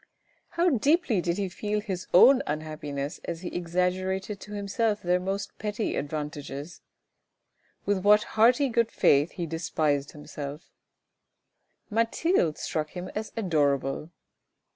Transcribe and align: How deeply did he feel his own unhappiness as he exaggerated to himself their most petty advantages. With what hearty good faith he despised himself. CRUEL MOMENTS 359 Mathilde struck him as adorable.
How 0.57 0.69
deeply 0.71 1.21
did 1.21 1.37
he 1.37 1.47
feel 1.47 1.79
his 1.79 2.07
own 2.11 2.41
unhappiness 2.47 3.19
as 3.25 3.41
he 3.41 3.49
exaggerated 3.55 4.39
to 4.39 4.53
himself 4.53 5.03
their 5.03 5.19
most 5.19 5.55
petty 5.59 5.95
advantages. 5.95 6.81
With 7.85 7.99
what 7.99 8.23
hearty 8.33 8.67
good 8.69 8.89
faith 8.91 9.33
he 9.33 9.45
despised 9.45 10.13
himself. 10.13 10.71
CRUEL 11.89 11.97
MOMENTS 11.97 12.19
359 12.19 12.43
Mathilde 12.45 12.57
struck 12.57 12.89
him 12.97 13.11
as 13.13 13.31
adorable. 13.37 14.09